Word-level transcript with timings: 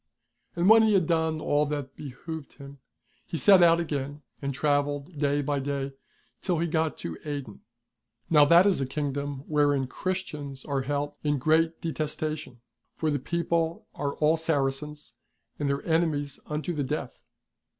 And 0.55 0.67
when 0.67 0.81
he 0.81 0.95
had 0.95 1.05
done 1.05 1.39
all 1.39 1.67
that 1.67 1.95
behoved 1.95 2.53
him, 2.53 2.79
he 3.23 3.37
set 3.37 3.61
out 3.61 3.79
again 3.79 4.23
and 4.41 4.51
travelled 4.51 5.19
day 5.19 5.43
by 5.43 5.59
day 5.59 5.93
till 6.41 6.57
he 6.57 6.65
got 6.65 6.97
to 6.97 7.19
Aden. 7.23 7.61
Now 8.27 8.43
that 8.45 8.65
is 8.65 8.81
a 8.81 8.87
Kingdom 8.87 9.47
wherein 9.47 9.85
Christians 9.85 10.65
are 10.65 10.81
held 10.81 11.13
in 11.23 11.37
great 11.37 11.81
detestation, 11.81 12.61
for 12.95 13.11
the 13.11 13.19
people 13.19 13.85
are 13.93 14.15
all 14.15 14.37
Saracens, 14.37 15.13
and 15.59 15.69
their 15.69 15.85
enemies 15.87 16.39
unto 16.47 16.73
the 16.73 16.83
death. 16.83 17.19